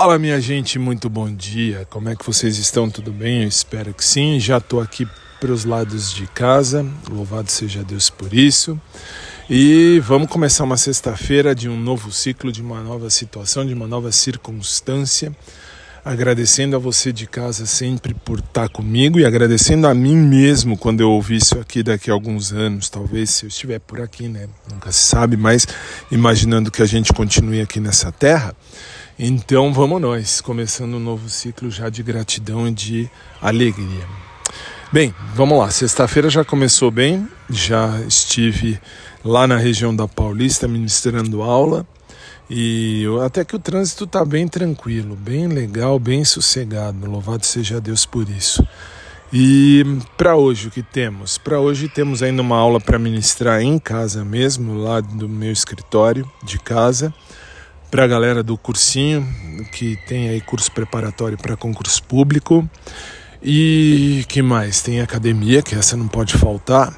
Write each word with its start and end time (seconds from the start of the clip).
Fala 0.00 0.16
minha 0.16 0.40
gente, 0.40 0.78
muito 0.78 1.10
bom 1.10 1.28
dia. 1.28 1.84
Como 1.90 2.08
é 2.08 2.14
que 2.14 2.24
vocês 2.24 2.56
estão? 2.56 2.88
Tudo 2.88 3.10
bem? 3.10 3.42
Eu 3.42 3.48
espero 3.48 3.92
que 3.92 4.04
sim. 4.04 4.38
Já 4.38 4.58
estou 4.58 4.80
aqui 4.80 5.04
para 5.40 5.50
os 5.50 5.64
lados 5.64 6.14
de 6.14 6.24
casa. 6.28 6.86
Louvado 7.10 7.50
seja 7.50 7.82
Deus 7.82 8.08
por 8.08 8.32
isso. 8.32 8.80
E 9.50 10.00
vamos 10.04 10.30
começar 10.30 10.62
uma 10.62 10.76
sexta-feira 10.76 11.52
de 11.52 11.68
um 11.68 11.76
novo 11.76 12.12
ciclo, 12.12 12.52
de 12.52 12.62
uma 12.62 12.80
nova 12.80 13.10
situação, 13.10 13.66
de 13.66 13.74
uma 13.74 13.88
nova 13.88 14.12
circunstância. 14.12 15.34
Agradecendo 16.08 16.74
a 16.74 16.78
você 16.78 17.12
de 17.12 17.26
casa 17.26 17.66
sempre 17.66 18.14
por 18.14 18.38
estar 18.38 18.66
comigo 18.70 19.20
e 19.20 19.26
agradecendo 19.26 19.86
a 19.86 19.92
mim 19.92 20.16
mesmo 20.16 20.74
quando 20.74 21.02
eu 21.02 21.10
ouvir 21.10 21.36
isso 21.36 21.58
aqui 21.58 21.82
daqui 21.82 22.10
a 22.10 22.14
alguns 22.14 22.50
anos, 22.50 22.88
talvez 22.88 23.28
se 23.28 23.44
eu 23.44 23.48
estiver 23.48 23.78
por 23.78 24.00
aqui, 24.00 24.26
né? 24.26 24.48
Nunca 24.72 24.90
se 24.90 25.00
sabe, 25.00 25.36
mas 25.36 25.68
imaginando 26.10 26.70
que 26.70 26.80
a 26.80 26.86
gente 26.86 27.12
continue 27.12 27.60
aqui 27.60 27.78
nessa 27.78 28.10
terra. 28.10 28.56
Então 29.18 29.70
vamos 29.70 30.00
nós, 30.00 30.40
começando 30.40 30.94
um 30.94 30.98
novo 30.98 31.28
ciclo 31.28 31.70
já 31.70 31.90
de 31.90 32.02
gratidão 32.02 32.66
e 32.66 32.72
de 32.72 33.10
alegria. 33.38 34.06
Bem, 34.90 35.14
vamos 35.34 35.58
lá. 35.58 35.70
Sexta-feira 35.70 36.30
já 36.30 36.42
começou 36.42 36.90
bem, 36.90 37.28
já 37.50 38.00
estive 38.08 38.80
lá 39.22 39.46
na 39.46 39.58
região 39.58 39.94
da 39.94 40.08
Paulista 40.08 40.66
ministrando 40.66 41.42
aula 41.42 41.86
e 42.50 43.04
até 43.24 43.44
que 43.44 43.56
o 43.56 43.58
trânsito 43.58 44.04
está 44.04 44.24
bem 44.24 44.48
tranquilo, 44.48 45.14
bem 45.14 45.46
legal, 45.46 45.98
bem 45.98 46.24
sossegado. 46.24 47.10
Louvado 47.10 47.44
seja 47.44 47.80
Deus 47.80 48.06
por 48.06 48.28
isso. 48.28 48.66
E 49.32 49.84
para 50.16 50.36
hoje 50.36 50.68
o 50.68 50.70
que 50.70 50.82
temos? 50.82 51.36
Para 51.36 51.60
hoje 51.60 51.88
temos 51.88 52.22
ainda 52.22 52.40
uma 52.40 52.56
aula 52.56 52.80
para 52.80 52.98
ministrar 52.98 53.60
em 53.60 53.78
casa 53.78 54.24
mesmo, 54.24 54.78
lá 54.78 55.00
do 55.00 55.28
meu 55.28 55.52
escritório 55.52 56.30
de 56.42 56.58
casa 56.58 57.12
para 57.90 58.04
a 58.04 58.06
galera 58.06 58.42
do 58.42 58.56
cursinho, 58.56 59.26
que 59.72 59.96
tem 60.06 60.28
aí 60.28 60.40
curso 60.40 60.70
preparatório 60.72 61.38
para 61.38 61.56
concurso 61.56 62.02
público. 62.02 62.68
E 63.42 64.24
que 64.28 64.42
mais? 64.42 64.82
Tem 64.82 65.00
academia, 65.00 65.62
que 65.62 65.74
essa 65.74 65.96
não 65.96 66.08
pode 66.08 66.36
faltar. 66.36 66.92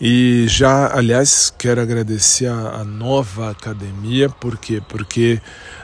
E 0.00 0.46
já, 0.48 0.96
aliás, 0.96 1.52
quero 1.58 1.78
agradecer 1.78 2.46
a, 2.46 2.80
a 2.80 2.84
nova 2.84 3.50
academia, 3.50 4.30
por 4.30 4.56
quê? 4.56 4.80
Porque 4.88 5.38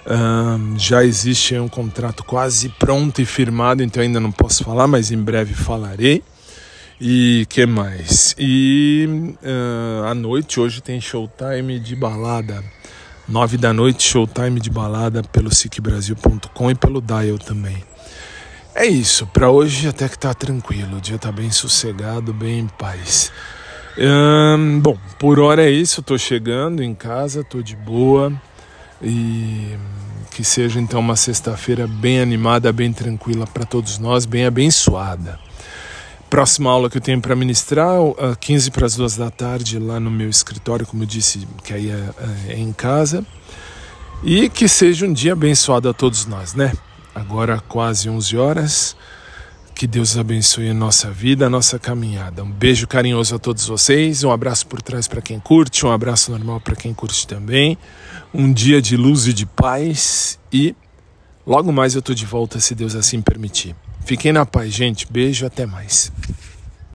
um, 0.07 0.79
já 0.79 1.05
existe 1.05 1.59
um 1.59 1.69
contrato 1.69 2.25
quase 2.25 2.71
pronto 2.71 3.21
e 3.21 3.27
firmado, 3.27 3.83
então 3.83 4.03
ainda 4.03 4.19
não 4.19 4.33
posso 4.33 4.65
falar, 4.65 4.87
mas 4.87 5.11
em 5.11 5.19
breve 5.19 5.53
falarei. 5.53 6.23
E 6.99 7.45
que 7.51 7.67
mais? 7.67 8.35
E 8.39 9.07
uh, 9.43 10.07
à 10.07 10.15
noite, 10.15 10.59
hoje 10.59 10.81
tem 10.81 10.99
showtime 10.99 11.79
de 11.79 11.95
balada. 11.95 12.65
9 13.29 13.59
da 13.59 13.73
noite, 13.73 14.03
showtime 14.03 14.61
de 14.61 14.71
balada 14.71 15.23
pelo 15.25 15.55
SicBrasil.com 15.55 16.71
e 16.71 16.75
pelo 16.75 17.03
Dial 17.03 17.39
também. 17.39 17.85
É 18.75 18.87
isso, 18.87 19.27
para 19.27 19.51
hoje 19.51 19.89
até 19.89 20.09
que 20.09 20.19
tá 20.19 20.33
tranquilo, 20.33 20.99
o 20.99 21.01
dia 21.01 21.19
tá 21.19 21.33
bem 21.33 21.51
sossegado, 21.51 22.33
bem 22.33 22.61
em 22.61 22.67
paz. 22.67 23.33
Hum, 23.99 24.81
bom, 24.81 24.99
por 25.19 25.41
hora 25.41 25.65
é 25.65 25.71
isso, 25.71 26.03
tô 26.03 26.19
chegando 26.19 26.83
em 26.83 26.95
casa, 26.95 27.43
tô 27.43 27.63
de 27.63 27.75
boa 27.75 28.31
e 29.01 29.75
que 30.33 30.45
seja 30.45 30.79
então 30.79 31.01
uma 31.01 31.17
sexta-feira 31.17 31.87
bem 31.87 32.21
animada, 32.21 32.71
bem 32.75 32.93
tranquila 32.93 33.47
para 33.47 33.65
todos 33.65 33.99
nós, 33.99 34.27
bem 34.27 34.45
abençoada. 34.45 35.41
Próxima 36.29 36.71
aula 36.71 36.91
que 36.91 36.99
eu 36.99 37.01
tenho 37.01 37.23
para 37.23 37.35
ministrar, 37.35 37.97
15 38.39 38.71
para 38.71 38.85
as 38.85 38.97
duas 38.97 39.17
da 39.17 39.31
tarde, 39.31 39.79
lá 39.79 39.99
no 39.99 40.11
meu 40.11 40.29
escritório, 40.29 40.87
como 40.87 41.05
eu 41.05 41.07
disse, 41.07 41.49
que 41.65 41.73
aí 41.73 41.89
é, 41.89 42.53
é 42.53 42.59
em 42.59 42.75
casa. 42.75 43.25
E 44.23 44.51
que 44.51 44.69
seja 44.69 45.07
um 45.07 45.13
dia 45.13 45.33
abençoado 45.33 45.89
a 45.89 45.95
todos 45.95 46.27
nós, 46.27 46.53
né? 46.53 46.73
Agora 47.15 47.63
quase 47.67 48.11
11 48.11 48.37
horas. 48.37 48.97
Que 49.77 49.87
Deus 49.87 50.17
abençoe 50.17 50.71
a 50.71 50.75
nossa 50.75 51.11
vida, 51.11 51.45
a 51.45 51.51
nossa 51.51 51.79
caminhada. 51.79 52.43
Um 52.43 52.51
beijo 52.51 52.87
carinhoso 52.87 53.35
a 53.35 53.39
todos 53.39 53.67
vocês, 53.67 54.25
um 54.25 54.31
abraço 54.31 54.67
por 54.67 54.81
trás 54.81 55.07
para 55.07 55.21
quem 55.21 55.39
curte, 55.39 55.85
um 55.85 55.93
abraço 55.93 56.31
normal 56.31 56.63
para 56.63 56.75
quem 56.75 56.95
curte 56.95 57.27
também. 57.27 57.77
Um 58.33 58.51
dia 58.51 58.81
de 58.81 58.97
luz 58.97 59.27
e 59.27 59.35
de 59.35 59.45
paz 59.45 60.39
e 60.51 60.75
logo 61.47 61.71
mais 61.71 61.95
eu 61.95 62.01
tô 62.01 62.15
de 62.15 62.25
volta 62.25 62.59
se 62.59 62.75
Deus 62.75 62.95
assim 62.95 63.21
permitir. 63.21 63.77
Fiquem 64.07 64.33
na 64.33 64.47
paz, 64.47 64.73
gente. 64.73 65.07
Beijo, 65.13 65.45
até 65.45 65.67
mais. 65.67 66.11